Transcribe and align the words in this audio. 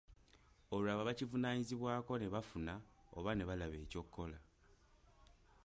Olwo 0.73 0.89
abo 0.91 1.01
abakivunaanyizibwako 1.03 2.13
ne 2.17 2.27
bafuna 2.33 2.73
oba 3.17 3.31
ne 3.35 3.43
balaba 3.49 3.77
ekyokukola. 3.83 4.37